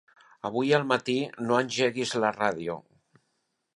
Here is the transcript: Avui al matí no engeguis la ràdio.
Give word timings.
Avui 0.47 0.71
al 0.77 0.87
matí 0.91 1.17
no 1.49 1.59
engeguis 1.65 2.15
la 2.25 2.33
ràdio. 2.39 2.79